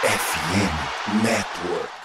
FM 0.00 1.24
Network. 1.24 1.98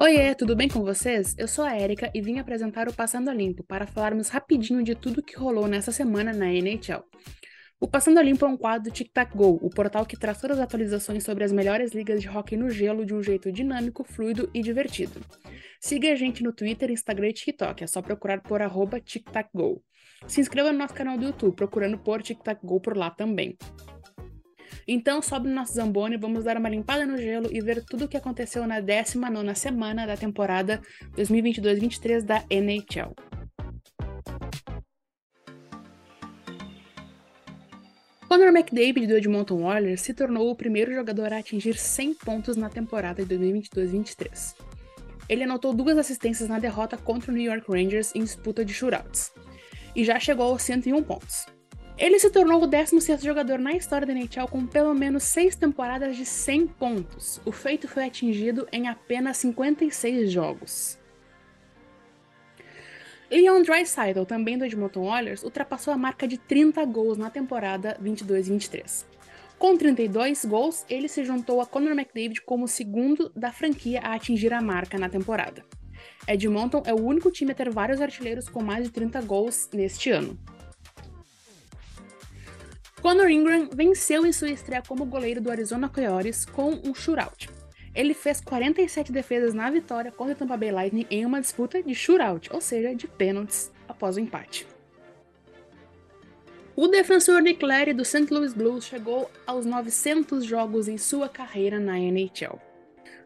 Oiê, 0.00 0.36
tudo 0.36 0.54
bem 0.54 0.68
com 0.68 0.84
vocês? 0.84 1.34
Eu 1.36 1.48
sou 1.48 1.64
a 1.64 1.76
Erika 1.76 2.12
e 2.14 2.20
vim 2.20 2.38
apresentar 2.38 2.88
o 2.88 2.94
Passando 2.94 3.30
a 3.30 3.34
Limpo 3.34 3.64
para 3.64 3.88
falarmos 3.88 4.28
rapidinho 4.28 4.84
de 4.84 4.94
tudo 4.94 5.20
que 5.20 5.36
rolou 5.36 5.66
nessa 5.66 5.90
semana 5.90 6.32
na 6.32 6.46
NHL. 6.46 7.02
O 7.80 7.88
Passando 7.88 8.18
a 8.18 8.22
Limpo 8.22 8.44
é 8.44 8.48
um 8.48 8.56
quadro 8.56 8.90
do 8.90 8.94
Tic 8.94 9.10
Tac 9.12 9.36
Go, 9.36 9.58
o 9.60 9.68
portal 9.68 10.06
que 10.06 10.16
traz 10.16 10.40
todas 10.40 10.58
as 10.58 10.64
atualizações 10.64 11.24
sobre 11.24 11.44
as 11.44 11.52
melhores 11.52 11.92
ligas 11.92 12.20
de 12.20 12.28
hockey 12.28 12.56
no 12.56 12.70
gelo 12.70 13.04
de 13.04 13.12
um 13.12 13.22
jeito 13.22 13.52
dinâmico, 13.52 14.04
fluido 14.04 14.48
e 14.54 14.62
divertido. 14.62 15.20
Siga 15.80 16.12
a 16.12 16.14
gente 16.14 16.42
no 16.42 16.52
Twitter, 16.52 16.90
Instagram 16.90 17.28
e 17.28 17.32
TikTok, 17.32 17.84
é 17.84 17.86
só 17.86 18.00
procurar 18.00 18.40
por 18.40 18.62
arroba 18.62 19.00
TicTacGo. 19.00 19.82
Se 20.26 20.40
inscreva 20.40 20.72
no 20.72 20.78
nosso 20.78 20.94
canal 20.94 21.18
do 21.18 21.26
YouTube, 21.26 21.54
procurando 21.54 21.98
por 21.98 22.22
Tic 22.22 22.42
Tac 22.42 22.64
Go 22.64 22.80
por 22.80 22.96
lá 22.96 23.10
também. 23.10 23.58
Então, 24.86 25.20
sobe 25.20 25.48
no 25.48 25.54
nosso 25.54 25.74
Zamboni, 25.74 26.16
vamos 26.16 26.44
dar 26.44 26.56
uma 26.56 26.68
limpada 26.68 27.06
no 27.06 27.16
gelo 27.16 27.48
e 27.52 27.60
ver 27.60 27.84
tudo 27.84 28.04
o 28.04 28.08
que 28.08 28.16
aconteceu 28.16 28.66
na 28.66 28.80
19 28.80 29.54
semana 29.54 30.06
da 30.06 30.16
temporada 30.16 30.80
2022-23 31.16 32.22
da 32.22 32.44
NHL. 32.50 33.14
Conor 38.34 38.48
McDavid 38.48 39.06
do 39.06 39.16
Edmonton 39.16 39.62
Oilers 39.62 40.00
se 40.00 40.12
tornou 40.12 40.50
o 40.50 40.56
primeiro 40.56 40.92
jogador 40.92 41.32
a 41.32 41.38
atingir 41.38 41.76
100 41.76 42.14
pontos 42.14 42.56
na 42.56 42.68
temporada 42.68 43.24
de 43.24 43.32
2022-23. 43.32 44.56
Ele 45.28 45.44
anotou 45.44 45.72
duas 45.72 45.96
assistências 45.96 46.48
na 46.48 46.58
derrota 46.58 46.96
contra 46.96 47.30
o 47.30 47.34
New 47.34 47.44
York 47.44 47.70
Rangers 47.70 48.12
em 48.12 48.24
disputa 48.24 48.64
de 48.64 48.74
shootouts, 48.74 49.30
e 49.94 50.02
já 50.02 50.18
chegou 50.18 50.46
aos 50.46 50.62
101 50.62 51.00
pontos. 51.04 51.46
Ele 51.96 52.18
se 52.18 52.28
tornou 52.28 52.60
o 52.60 52.66
16º 52.66 53.22
jogador 53.22 53.60
na 53.60 53.70
história 53.70 54.04
da 54.04 54.12
NHL 54.12 54.48
com 54.50 54.66
pelo 54.66 54.92
menos 54.94 55.22
6 55.22 55.54
temporadas 55.54 56.16
de 56.16 56.26
100 56.26 56.66
pontos. 56.66 57.40
O 57.44 57.52
feito 57.52 57.86
foi 57.86 58.04
atingido 58.04 58.66
em 58.72 58.88
apenas 58.88 59.36
56 59.36 60.32
jogos. 60.32 60.98
Leon 63.34 63.62
Draisaitl, 63.62 64.22
também 64.22 64.56
do 64.56 64.64
Edmonton 64.64 65.10
Oilers, 65.10 65.42
ultrapassou 65.42 65.92
a 65.92 65.98
marca 65.98 66.28
de 66.28 66.38
30 66.38 66.84
gols 66.84 67.18
na 67.18 67.30
temporada 67.30 67.98
22-23. 68.00 69.04
Com 69.58 69.76
32 69.76 70.44
gols, 70.44 70.84
ele 70.88 71.08
se 71.08 71.24
juntou 71.24 71.60
a 71.60 71.66
Conor 71.66 71.92
McDavid 71.92 72.42
como 72.42 72.66
o 72.66 72.68
segundo 72.68 73.32
da 73.34 73.50
franquia 73.50 74.00
a 74.00 74.14
atingir 74.14 74.52
a 74.52 74.60
marca 74.60 74.98
na 74.98 75.08
temporada. 75.08 75.64
Edmonton 76.28 76.82
é 76.86 76.94
o 76.94 77.00
único 77.00 77.30
time 77.30 77.50
a 77.50 77.54
ter 77.54 77.70
vários 77.70 78.00
artilheiros 78.00 78.48
com 78.48 78.62
mais 78.62 78.84
de 78.84 78.90
30 78.90 79.20
gols 79.22 79.68
neste 79.72 80.10
ano. 80.10 80.38
Conor 83.02 83.30
Ingram 83.30 83.68
venceu 83.74 84.24
em 84.24 84.32
sua 84.32 84.50
estreia 84.50 84.82
como 84.86 85.04
goleiro 85.04 85.40
do 85.40 85.50
Arizona 85.50 85.88
Coyotes 85.88 86.44
com 86.44 86.70
um 86.84 86.94
shootout. 86.94 87.53
Ele 87.94 88.12
fez 88.12 88.40
47 88.40 89.12
defesas 89.12 89.54
na 89.54 89.70
vitória 89.70 90.10
contra 90.10 90.34
o 90.34 90.36
Tampa 90.36 90.56
Bay 90.56 90.72
Lightning 90.72 91.06
em 91.10 91.24
uma 91.24 91.40
disputa 91.40 91.82
de 91.82 91.94
shootout, 91.94 92.50
ou 92.52 92.60
seja, 92.60 92.94
de 92.94 93.06
pênaltis 93.06 93.70
após 93.88 94.16
o 94.16 94.20
empate. 94.20 94.66
O 96.76 96.88
defensor 96.88 97.40
Nick 97.40 97.64
Larry 97.64 97.92
do 97.92 98.04
St. 98.04 98.26
Louis 98.32 98.52
Blues 98.52 98.84
chegou 98.84 99.30
aos 99.46 99.64
900 99.64 100.44
jogos 100.44 100.88
em 100.88 100.98
sua 100.98 101.28
carreira 101.28 101.78
na 101.78 101.96
NHL. 101.96 102.58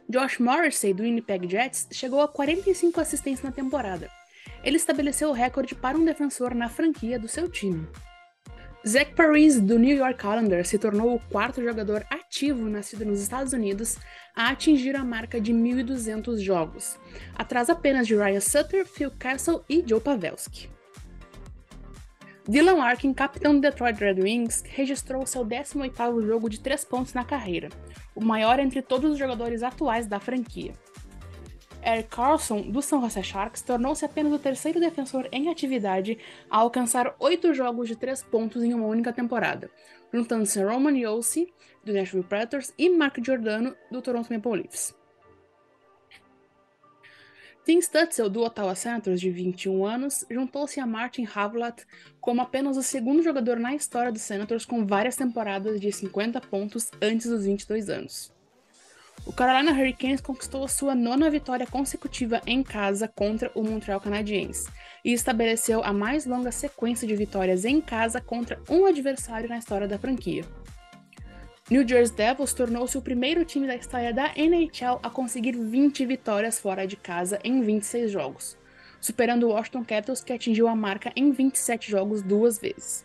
Josh 0.06 0.38
Morrissey 0.38 0.92
do 0.92 1.02
Winnipeg 1.02 1.48
Jets 1.48 1.86
chegou 1.90 2.20
a 2.20 2.28
45 2.28 3.00
assistências 3.00 3.44
na 3.44 3.50
temporada. 3.50 4.10
Ele 4.62 4.76
estabeleceu 4.76 5.30
o 5.30 5.32
recorde 5.32 5.74
para 5.74 5.96
um 5.96 6.04
defensor 6.04 6.54
na 6.54 6.68
franquia 6.68 7.18
do 7.18 7.28
seu 7.28 7.48
time. 7.48 7.86
Zach 8.88 9.12
Paris, 9.14 9.60
do 9.60 9.78
New 9.78 9.94
York 9.94 10.18
Islanders, 10.24 10.70
se 10.70 10.78
tornou 10.78 11.14
o 11.14 11.20
quarto 11.20 11.62
jogador 11.62 12.06
ativo 12.08 12.70
nascido 12.70 13.04
nos 13.04 13.20
Estados 13.20 13.52
Unidos 13.52 13.98
a 14.34 14.48
atingir 14.48 14.96
a 14.96 15.04
marca 15.04 15.38
de 15.38 15.52
1.200 15.52 16.38
jogos, 16.38 16.98
atrás 17.36 17.68
apenas 17.68 18.06
de 18.06 18.16
Ryan 18.16 18.40
Sutter, 18.40 18.86
Phil 18.86 19.10
Castle 19.18 19.60
e 19.68 19.84
Joe 19.86 20.00
Pavelski. 20.00 20.70
Dylan 22.48 22.76
Larkin, 22.76 23.12
capitão 23.12 23.54
do 23.54 23.60
Detroit 23.60 24.00
Red 24.00 24.22
Wings, 24.22 24.64
registrou 24.66 25.26
seu 25.26 25.44
18º 25.44 26.26
jogo 26.26 26.48
de 26.48 26.58
3 26.58 26.82
pontos 26.86 27.12
na 27.12 27.26
carreira, 27.26 27.68
o 28.14 28.24
maior 28.24 28.58
entre 28.58 28.80
todos 28.80 29.12
os 29.12 29.18
jogadores 29.18 29.62
atuais 29.62 30.06
da 30.06 30.18
franquia. 30.18 30.72
Eric 31.84 32.08
Carlson, 32.08 32.62
do 32.62 32.82
San 32.82 33.00
Jose 33.00 33.22
Sharks, 33.22 33.62
tornou-se 33.62 34.04
apenas 34.04 34.32
o 34.32 34.38
terceiro 34.38 34.80
defensor 34.80 35.28
em 35.30 35.48
atividade 35.48 36.18
a 36.50 36.58
alcançar 36.58 37.14
oito 37.18 37.54
jogos 37.54 37.88
de 37.88 37.96
três 37.96 38.22
pontos 38.22 38.62
em 38.62 38.74
uma 38.74 38.86
única 38.86 39.12
temporada, 39.12 39.70
juntando-se 40.12 40.62
Roman 40.62 40.96
Yossi, 40.98 41.52
do 41.84 41.92
Nashville 41.92 42.24
Predators, 42.24 42.72
e 42.76 42.90
Mark 42.90 43.18
Giordano, 43.24 43.74
do 43.90 44.02
Toronto 44.02 44.32
Maple 44.32 44.62
Leafs. 44.62 44.98
Tim 47.68 47.80
Stutzel, 47.80 48.30
do 48.30 48.42
Ottawa 48.42 48.74
Senators, 48.74 49.20
de 49.20 49.30
21 49.30 49.84
anos, 49.84 50.24
juntou-se 50.30 50.80
a 50.80 50.86
Martin 50.86 51.28
Havlat 51.34 51.84
como 52.18 52.40
apenas 52.40 52.78
o 52.78 52.82
segundo 52.82 53.22
jogador 53.22 53.58
na 53.58 53.74
história 53.74 54.10
dos 54.10 54.22
Senators 54.22 54.64
com 54.64 54.86
várias 54.86 55.16
temporadas 55.16 55.78
de 55.78 55.92
50 55.92 56.40
pontos 56.40 56.90
antes 57.02 57.28
dos 57.28 57.44
22 57.44 57.90
anos. 57.90 58.37
O 59.28 59.32
Carolina 59.32 59.72
Hurricanes 59.72 60.22
conquistou 60.22 60.66
sua 60.66 60.94
nona 60.94 61.30
vitória 61.30 61.66
consecutiva 61.66 62.40
em 62.46 62.62
casa 62.62 63.06
contra 63.06 63.52
o 63.54 63.62
Montreal 63.62 64.00
Canadiens 64.00 64.64
e 65.04 65.12
estabeleceu 65.12 65.84
a 65.84 65.92
mais 65.92 66.24
longa 66.24 66.50
sequência 66.50 67.06
de 67.06 67.14
vitórias 67.14 67.66
em 67.66 67.78
casa 67.78 68.22
contra 68.22 68.58
um 68.70 68.86
adversário 68.86 69.46
na 69.46 69.58
história 69.58 69.86
da 69.86 69.98
franquia. 69.98 70.46
New 71.70 71.86
Jersey 71.86 72.16
Devils 72.16 72.54
tornou-se 72.54 72.96
o 72.96 73.02
primeiro 73.02 73.44
time 73.44 73.66
da 73.66 73.76
história 73.76 74.14
da 74.14 74.32
NHL 74.34 74.98
a 75.02 75.10
conseguir 75.10 75.52
20 75.52 76.06
vitórias 76.06 76.58
fora 76.58 76.86
de 76.86 76.96
casa 76.96 77.38
em 77.44 77.60
26 77.60 78.10
jogos, 78.10 78.56
superando 78.98 79.46
o 79.46 79.50
Washington 79.50 79.84
Capitals 79.84 80.24
que 80.24 80.32
atingiu 80.32 80.66
a 80.66 80.74
marca 80.74 81.12
em 81.14 81.32
27 81.32 81.90
jogos 81.90 82.22
duas 82.22 82.58
vezes. 82.58 83.04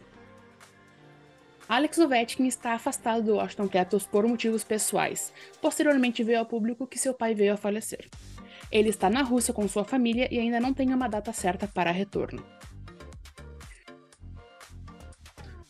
Alex 1.68 1.98
Ovechkin 1.98 2.46
está 2.46 2.74
afastado 2.74 3.24
do 3.24 3.36
Washington 3.36 3.70
Capitals 3.70 4.06
por 4.06 4.28
motivos 4.28 4.64
pessoais. 4.64 5.32
Posteriormente 5.62 6.24
veio 6.24 6.40
ao 6.40 6.46
público 6.46 6.86
que 6.86 7.00
seu 7.00 7.14
pai 7.14 7.34
veio 7.34 7.54
a 7.54 7.58
falecer. 7.58 8.10
Ele 8.72 8.90
está 8.90 9.10
na 9.10 9.22
Rússia 9.22 9.54
com 9.54 9.68
sua 9.68 9.86
família 9.86 10.28
e 10.32 10.40
ainda 10.40 10.60
não 10.60 10.74
tem 10.74 10.94
uma 10.94 11.08
data 11.08 11.32
certa 11.32 11.68
para 11.68 11.92
retorno. 11.92 12.44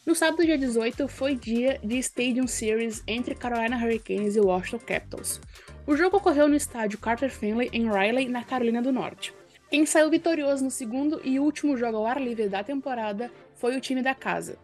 No 0.05 0.15
sábado, 0.15 0.43
dia 0.43 0.57
18, 0.57 1.07
foi 1.07 1.35
dia 1.35 1.79
de 1.83 1.97
Stadium 1.99 2.47
Series 2.47 3.03
entre 3.07 3.35
Carolina 3.35 3.77
Hurricanes 3.77 4.35
e 4.35 4.39
Washington 4.39 4.85
Capitals. 4.85 5.39
O 5.85 5.95
jogo 5.95 6.17
ocorreu 6.17 6.47
no 6.47 6.55
estádio 6.55 6.97
Carter 6.97 7.29
Finley, 7.29 7.69
em 7.71 7.87
Raleigh, 7.87 8.29
na 8.29 8.43
Carolina 8.43 8.81
do 8.81 8.91
Norte. 8.91 9.33
Quem 9.69 9.85
saiu 9.85 10.09
vitorioso 10.09 10.63
no 10.63 10.71
segundo 10.71 11.21
e 11.23 11.39
último 11.39 11.77
jogo 11.77 11.97
ao 11.97 12.05
ar 12.05 12.21
livre 12.21 12.49
da 12.49 12.63
temporada 12.63 13.31
foi 13.55 13.77
o 13.77 13.81
time 13.81 14.01
da 14.01 14.13
casa, 14.13 14.57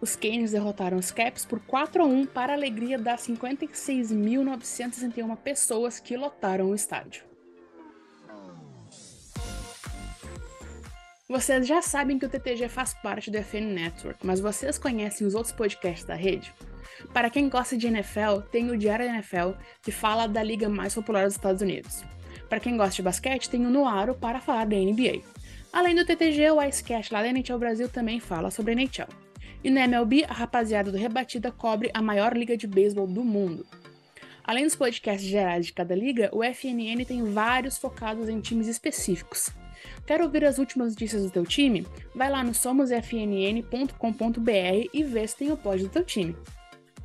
os 0.00 0.16
Canes 0.16 0.52
derrotaram 0.52 0.96
os 0.98 1.10
Caps 1.10 1.44
por 1.44 1.60
4 1.60 2.02
a 2.02 2.06
1 2.06 2.24
para 2.26 2.52
a 2.52 2.56
alegria 2.56 2.98
das 2.98 3.26
56.961 3.26 5.36
pessoas 5.36 6.00
que 6.00 6.16
lotaram 6.16 6.70
o 6.70 6.74
estádio. 6.74 7.26
Vocês 11.28 11.66
já 11.66 11.82
sabem 11.82 12.20
que 12.20 12.26
o 12.26 12.28
TTG 12.28 12.68
faz 12.68 12.94
parte 12.94 13.32
do 13.32 13.38
FN 13.38 13.74
Network, 13.74 14.24
mas 14.24 14.38
vocês 14.38 14.78
conhecem 14.78 15.26
os 15.26 15.34
outros 15.34 15.52
podcasts 15.52 16.06
da 16.06 16.14
rede? 16.14 16.54
Para 17.12 17.28
quem 17.28 17.48
gosta 17.48 17.76
de 17.76 17.88
NFL, 17.88 18.42
tem 18.52 18.70
o 18.70 18.78
Diário 18.78 19.06
NFL, 19.06 19.50
que 19.82 19.90
fala 19.90 20.28
da 20.28 20.40
liga 20.42 20.68
mais 20.68 20.94
popular 20.94 21.24
dos 21.24 21.34
Estados 21.34 21.62
Unidos. 21.62 22.04
Para 22.48 22.60
quem 22.60 22.76
gosta 22.76 22.94
de 22.94 23.02
basquete, 23.02 23.50
tem 23.50 23.66
o 23.66 23.70
Noaro 23.70 24.14
para 24.14 24.40
falar 24.40 24.66
da 24.66 24.76
NBA. 24.76 25.20
Além 25.72 25.96
do 25.96 26.06
TTG, 26.06 26.52
o 26.52 26.62
Icecast 26.62 27.12
lá 27.12 27.22
da 27.22 27.28
NHL 27.28 27.58
Brasil 27.58 27.88
também 27.88 28.20
fala 28.20 28.52
sobre 28.52 28.72
a 28.72 28.76
NHL. 28.76 29.25
E 29.66 29.70
na 29.70 29.80
MLB, 29.80 30.24
a 30.28 30.32
rapaziada 30.32 30.92
do 30.92 30.96
Rebatida 30.96 31.50
cobre 31.50 31.90
a 31.92 32.00
maior 32.00 32.36
liga 32.36 32.56
de 32.56 32.68
beisebol 32.68 33.04
do 33.04 33.24
mundo. 33.24 33.66
Além 34.44 34.62
dos 34.62 34.76
podcasts 34.76 35.28
gerais 35.28 35.66
de 35.66 35.72
cada 35.72 35.92
liga, 35.92 36.30
o 36.32 36.44
FNN 36.44 37.04
tem 37.04 37.24
vários 37.32 37.76
focados 37.76 38.28
em 38.28 38.40
times 38.40 38.68
específicos. 38.68 39.50
Quer 40.06 40.22
ouvir 40.22 40.44
as 40.44 40.58
últimas 40.58 40.92
notícias 40.92 41.24
do 41.24 41.32
teu 41.32 41.44
time? 41.44 41.84
Vai 42.14 42.30
lá 42.30 42.44
no 42.44 42.54
somosfnn.com.br 42.54 44.88
e 44.94 45.02
vê 45.02 45.26
se 45.26 45.36
tem 45.36 45.50
o 45.50 45.56
pódio 45.56 45.88
do 45.88 45.92
teu 45.92 46.04
time. 46.04 46.36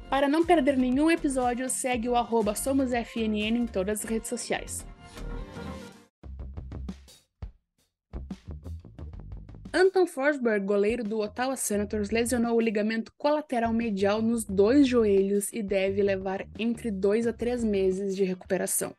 Para 0.07 0.29
não 0.29 0.45
perder 0.45 0.77
nenhum 0.77 1.09
episódio, 1.09 1.67
segue 1.67 2.09
o 2.09 2.15
arroba 2.15 2.53
SomosFNN 2.53 3.57
em 3.57 3.65
todas 3.65 4.01
as 4.01 4.05
redes 4.07 4.29
sociais. 4.29 4.85
Anton 9.73 10.05
Forsberg, 10.05 10.65
goleiro 10.65 11.01
do 11.01 11.19
Ottawa 11.19 11.55
Senators, 11.55 12.09
lesionou 12.09 12.57
o 12.57 12.61
ligamento 12.61 13.13
colateral 13.17 13.71
medial 13.71 14.21
nos 14.21 14.43
dois 14.43 14.85
joelhos 14.85 15.47
e 15.53 15.63
deve 15.63 16.01
levar 16.01 16.45
entre 16.59 16.91
dois 16.91 17.25
a 17.25 17.31
três 17.31 17.63
meses 17.63 18.13
de 18.13 18.25
recuperação. 18.25 18.93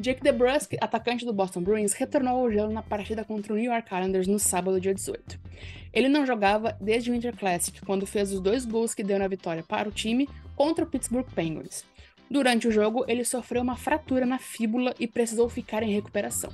Jake 0.00 0.22
DeBrusk, 0.22 0.72
atacante 0.80 1.26
do 1.26 1.32
Boston 1.32 1.60
Bruins, 1.60 1.92
retornou 1.92 2.38
ao 2.38 2.50
gelo 2.50 2.72
na 2.72 2.82
partida 2.82 3.22
contra 3.22 3.52
o 3.52 3.56
New 3.56 3.70
York 3.70 3.94
Islanders 3.94 4.26
no 4.26 4.38
sábado, 4.38 4.80
dia 4.80 4.94
18. 4.94 5.38
Ele 5.92 6.08
não 6.08 6.24
jogava 6.24 6.74
desde 6.80 7.10
o 7.10 7.12
Winter 7.12 7.36
Classic, 7.36 7.84
quando 7.84 8.06
fez 8.06 8.32
os 8.32 8.40
dois 8.40 8.64
gols 8.64 8.94
que 8.94 9.04
deu 9.04 9.18
na 9.18 9.28
vitória 9.28 9.62
para 9.62 9.88
o 9.88 9.92
time 9.92 10.26
contra 10.56 10.84
o 10.84 10.88
Pittsburgh 10.88 11.28
Penguins. 11.34 11.84
Durante 12.30 12.66
o 12.66 12.72
jogo, 12.72 13.04
ele 13.06 13.24
sofreu 13.24 13.60
uma 13.60 13.76
fratura 13.76 14.24
na 14.24 14.38
fíbula 14.38 14.94
e 14.98 15.06
precisou 15.06 15.50
ficar 15.50 15.82
em 15.82 15.92
recuperação. 15.92 16.50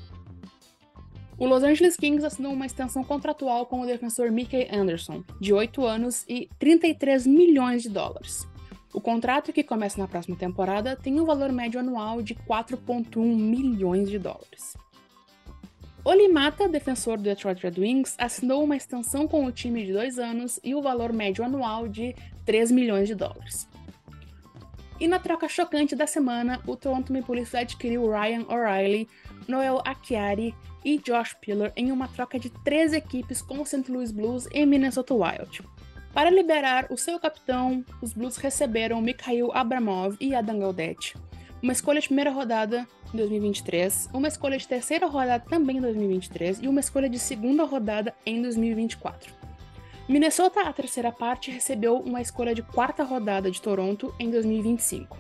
O 1.40 1.46
Los 1.46 1.62
Angeles 1.62 1.96
Kings 1.96 2.22
assinou 2.22 2.52
uma 2.52 2.66
extensão 2.66 3.02
contratual 3.02 3.64
com 3.64 3.80
o 3.80 3.86
defensor 3.86 4.30
Mickey 4.30 4.68
Anderson, 4.70 5.24
de 5.40 5.54
8 5.54 5.86
anos 5.86 6.22
e 6.28 6.50
33 6.58 7.26
milhões 7.26 7.82
de 7.82 7.88
dólares. 7.88 8.46
O 8.92 9.00
contrato, 9.00 9.50
que 9.50 9.64
começa 9.64 9.98
na 9.98 10.06
próxima 10.06 10.36
temporada, 10.36 10.94
tem 10.94 11.18
um 11.18 11.24
valor 11.24 11.50
médio 11.50 11.80
anual 11.80 12.20
de 12.20 12.34
4,1 12.34 13.16
milhões 13.24 14.10
de 14.10 14.18
dólares. 14.18 14.76
Olimata, 16.04 16.68
defensor 16.68 17.16
do 17.16 17.22
Detroit 17.22 17.62
Red 17.62 17.80
Wings, 17.80 18.16
assinou 18.18 18.62
uma 18.62 18.76
extensão 18.76 19.26
com 19.26 19.46
o 19.46 19.50
time 19.50 19.86
de 19.86 19.94
dois 19.94 20.18
anos 20.18 20.60
e 20.62 20.74
o 20.74 20.82
valor 20.82 21.10
médio 21.10 21.42
anual 21.42 21.88
de 21.88 22.14
3 22.44 22.70
milhões 22.70 23.08
de 23.08 23.14
dólares. 23.14 23.66
E 25.00 25.08
na 25.08 25.18
troca 25.18 25.48
chocante 25.48 25.96
da 25.96 26.06
semana, 26.06 26.60
o 26.66 26.76
Toronto 26.76 27.10
Maple 27.10 27.36
Leafs 27.36 27.54
adquiriu 27.54 28.10
Ryan 28.10 28.44
O'Reilly, 28.50 29.08
Noel 29.48 29.80
Acciari 29.82 30.54
e 30.84 30.98
Josh 30.98 31.34
Pillar 31.40 31.72
em 31.74 31.90
uma 31.90 32.06
troca 32.06 32.38
de 32.38 32.50
três 32.50 32.92
equipes 32.92 33.40
com 33.40 33.60
o 33.62 33.64
St. 33.64 33.90
Louis 33.90 34.12
Blues 34.12 34.46
e 34.52 34.66
Minnesota 34.66 35.14
Wild. 35.14 35.62
Para 36.12 36.28
liberar 36.28 36.86
o 36.90 36.98
seu 36.98 37.18
capitão, 37.18 37.82
os 38.02 38.12
Blues 38.12 38.36
receberam 38.36 39.00
Mikhail 39.00 39.50
Abramov 39.52 40.16
e 40.20 40.34
Adam 40.34 40.58
Gaudette, 40.58 41.16
uma 41.62 41.72
escolha 41.72 42.00
de 42.00 42.08
primeira 42.08 42.30
rodada 42.30 42.86
em 43.14 43.16
2023, 43.16 44.10
uma 44.12 44.28
escolha 44.28 44.58
de 44.58 44.68
terceira 44.68 45.06
rodada 45.06 45.44
também 45.48 45.78
em 45.78 45.80
2023 45.80 46.60
e 46.60 46.68
uma 46.68 46.80
escolha 46.80 47.08
de 47.08 47.18
segunda 47.18 47.64
rodada 47.64 48.14
em 48.26 48.42
2024. 48.42 49.39
Minnesota, 50.10 50.62
a 50.62 50.72
terceira 50.72 51.12
parte, 51.12 51.52
recebeu 51.52 51.96
uma 51.98 52.20
escolha 52.20 52.52
de 52.52 52.64
quarta 52.64 53.04
rodada 53.04 53.48
de 53.48 53.62
Toronto 53.62 54.12
em 54.18 54.28
2025. 54.28 55.16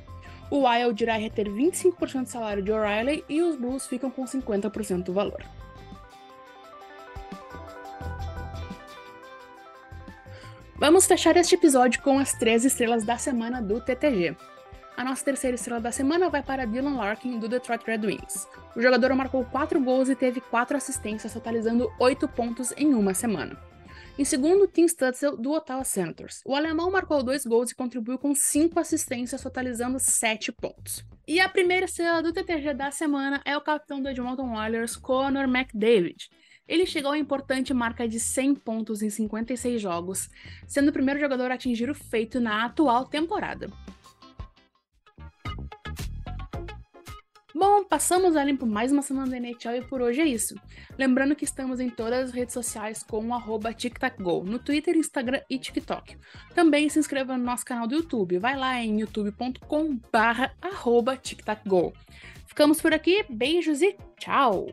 O 0.50 0.66
Wild 0.66 1.00
irá 1.00 1.14
reter 1.14 1.46
25% 1.46 2.22
do 2.24 2.28
salário 2.28 2.60
de 2.60 2.72
O'Reilly 2.72 3.24
e 3.28 3.40
os 3.40 3.54
Blues 3.54 3.86
ficam 3.86 4.10
com 4.10 4.24
50% 4.24 5.04
do 5.04 5.12
valor. 5.12 5.44
Vamos 10.74 11.06
fechar 11.06 11.36
este 11.36 11.54
episódio 11.54 12.02
com 12.02 12.18
as 12.18 12.32
três 12.32 12.64
estrelas 12.64 13.04
da 13.04 13.16
semana 13.16 13.62
do 13.62 13.80
TTG. 13.80 14.36
A 14.96 15.04
nossa 15.04 15.24
terceira 15.24 15.54
estrela 15.54 15.80
da 15.80 15.92
semana 15.92 16.28
vai 16.28 16.42
para 16.42 16.66
Dylan 16.66 16.96
Larkin, 16.96 17.38
do 17.38 17.48
Detroit 17.48 17.84
Red 17.86 18.04
Wings. 18.04 18.48
O 18.74 18.82
jogador 18.82 19.14
marcou 19.14 19.44
4 19.44 19.80
gols 19.80 20.08
e 20.08 20.16
teve 20.16 20.40
4 20.40 20.76
assistências, 20.76 21.32
totalizando 21.32 21.88
8 22.00 22.26
pontos 22.26 22.74
em 22.76 22.92
uma 22.92 23.14
semana. 23.14 23.70
Em 24.18 24.24
segundo, 24.24 24.66
Tim 24.66 24.84
Stutzel, 24.84 25.36
do 25.36 25.52
Ottawa 25.52 25.82
Senators. 25.84 26.40
O 26.44 26.54
alemão 26.54 26.90
marcou 26.90 27.22
dois 27.22 27.44
gols 27.44 27.70
e 27.70 27.74
contribuiu 27.74 28.18
com 28.18 28.34
cinco 28.34 28.78
assistências, 28.78 29.42
totalizando 29.42 29.98
sete 29.98 30.52
pontos. 30.52 31.02
E 31.26 31.40
a 31.40 31.48
primeira 31.48 31.86
estrela 31.86 32.22
do 32.22 32.32
TTG 32.32 32.74
da 32.74 32.90
semana 32.90 33.40
é 33.44 33.56
o 33.56 33.60
capitão 33.60 34.02
do 34.02 34.08
Edmonton 34.08 34.54
Oilers, 34.54 34.96
Conor 34.96 35.44
McDavid. 35.44 36.28
Ele 36.68 36.86
chegou 36.86 37.12
à 37.12 37.18
importante 37.18 37.72
marca 37.72 38.06
de 38.06 38.20
100 38.20 38.56
pontos 38.56 39.02
em 39.02 39.10
56 39.10 39.80
jogos, 39.80 40.28
sendo 40.68 40.90
o 40.90 40.92
primeiro 40.92 41.18
jogador 41.18 41.50
a 41.50 41.54
atingir 41.54 41.90
o 41.90 41.94
feito 41.94 42.38
na 42.38 42.64
atual 42.64 43.06
temporada. 43.06 43.68
Bom, 47.54 47.84
passamos 47.84 48.36
a 48.36 48.44
limpo 48.44 48.64
mais 48.64 48.92
uma 48.92 49.02
semana 49.02 49.30
da 49.30 49.36
NHL 49.36 49.76
e 49.76 49.82
por 49.82 50.00
hoje 50.00 50.20
é 50.20 50.26
isso. 50.26 50.54
Lembrando 50.96 51.34
que 51.34 51.44
estamos 51.44 51.80
em 51.80 51.90
todas 51.90 52.28
as 52.28 52.30
redes 52.30 52.54
sociais 52.54 53.02
com 53.02 53.28
o 53.28 53.74
TicTacGo, 53.74 54.44
no 54.44 54.58
Twitter, 54.58 54.96
Instagram 54.96 55.40
e 55.50 55.58
TikTok. 55.58 56.16
Também 56.54 56.88
se 56.88 56.98
inscreva 56.98 57.36
no 57.36 57.44
nosso 57.44 57.64
canal 57.64 57.86
do 57.86 57.96
YouTube, 57.96 58.38
vai 58.38 58.56
lá 58.56 58.80
em 58.80 59.00
youtube.com 59.00 59.98
barra 60.12 60.54
TicTacGo. 61.22 61.92
Ficamos 62.46 62.80
por 62.80 62.94
aqui, 62.94 63.24
beijos 63.28 63.82
e 63.82 63.96
tchau! 64.18 64.68